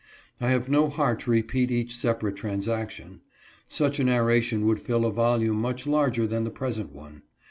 I 0.39 0.49
have 0.49 0.67
no 0.67 0.89
heart 0.89 1.19
to 1.19 1.29
repeat 1.29 1.69
each 1.69 1.95
separate, 1.95 2.35
transaction. 2.35 3.21
Such 3.67 3.99
a 3.99 4.03
narration 4.03 4.65
would 4.65 4.79
fill 4.79 5.05
a 5.05 5.11
volume 5.11 5.57
much 5.57 5.85
larger 5.85 6.25
than 6.25 6.43
the 6.43 6.49
present 6.49 6.91
one. 6.91 7.21